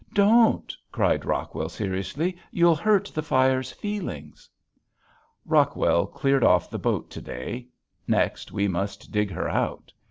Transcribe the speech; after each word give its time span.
"Don't" 0.15 0.75
cried 0.91 1.25
Rockwell 1.25 1.69
seriously, 1.69 2.35
"you'll 2.49 2.73
hurt 2.73 3.11
the 3.13 3.21
fire's 3.21 3.71
feelings." 3.71 4.49
Rockwell 5.45 6.07
cleared 6.07 6.43
off 6.43 6.71
the 6.71 6.79
boat 6.79 7.11
to 7.11 7.21
day. 7.21 7.67
Next 8.07 8.51
we 8.51 8.67
must 8.67 9.11
dig 9.11 9.29
her 9.29 9.47
out. 9.47 9.93